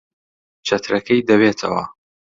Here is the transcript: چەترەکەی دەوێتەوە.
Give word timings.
چەترەکەی 0.67 1.25
دەوێتەوە. 1.29 1.83